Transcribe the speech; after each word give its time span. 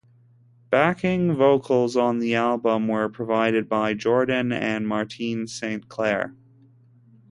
Backing 0.71 1.35
vocals 1.35 1.95
on 1.95 2.17
the 2.17 2.33
album 2.33 2.87
were 2.87 3.07
provided 3.07 3.69
by 3.69 3.93
Jordan 3.93 4.51
and 4.51 4.87
Martine 4.87 5.45
Saint 5.45 5.89
Clair. 5.89 6.33